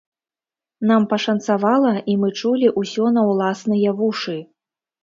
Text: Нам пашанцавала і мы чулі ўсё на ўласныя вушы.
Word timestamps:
Нам 0.91 1.05
пашанцавала 1.11 1.93
і 2.15 2.17
мы 2.25 2.33
чулі 2.41 2.75
ўсё 2.85 3.05
на 3.21 3.31
ўласныя 3.33 3.89
вушы. 4.03 4.37